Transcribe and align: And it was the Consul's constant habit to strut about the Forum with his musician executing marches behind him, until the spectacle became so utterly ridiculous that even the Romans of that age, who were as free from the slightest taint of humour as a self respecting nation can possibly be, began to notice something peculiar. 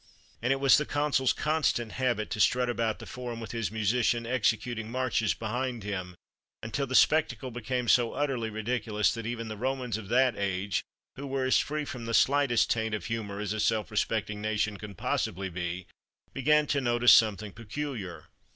And 0.41 0.51
it 0.51 0.55
was 0.59 0.79
the 0.79 0.85
Consul's 0.87 1.31
constant 1.31 1.91
habit 1.91 2.31
to 2.31 2.39
strut 2.39 2.69
about 2.71 2.97
the 2.97 3.05
Forum 3.05 3.39
with 3.39 3.51
his 3.51 3.69
musician 3.71 4.25
executing 4.25 4.89
marches 4.89 5.35
behind 5.35 5.83
him, 5.83 6.15
until 6.63 6.87
the 6.87 6.95
spectacle 6.95 7.51
became 7.51 7.87
so 7.87 8.13
utterly 8.13 8.49
ridiculous 8.49 9.13
that 9.13 9.27
even 9.27 9.47
the 9.47 9.55
Romans 9.57 9.97
of 9.97 10.09
that 10.09 10.35
age, 10.35 10.81
who 11.17 11.27
were 11.27 11.45
as 11.45 11.59
free 11.59 11.85
from 11.85 12.05
the 12.07 12.15
slightest 12.15 12.67
taint 12.67 12.95
of 12.95 13.05
humour 13.05 13.39
as 13.39 13.53
a 13.53 13.59
self 13.59 13.91
respecting 13.91 14.41
nation 14.41 14.77
can 14.77 14.95
possibly 14.95 15.49
be, 15.51 15.85
began 16.33 16.65
to 16.65 16.81
notice 16.81 17.13
something 17.13 17.51
peculiar. 17.51 18.25